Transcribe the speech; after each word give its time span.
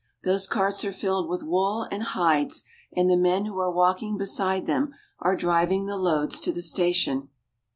Those 0.23 0.47
carts 0.47 0.83
are 0.83 0.91
filled 0.91 1.29
with 1.29 1.43
wool 1.43 1.87
and 1.91 2.01
hides, 2.01 2.63
and 2.91 3.07
the 3.07 3.15
men 3.15 3.45
who 3.45 3.59
are 3.59 3.69
walking 3.71 4.17
beside 4.17 4.65
them 4.65 4.95
are 5.19 5.35
driving 5.35 5.85
the 5.85 5.95
loads 5.95 6.41
to 6.41 6.51
the 6.51 6.63
station. 6.63 7.29